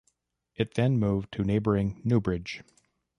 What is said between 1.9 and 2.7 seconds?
Newbridge.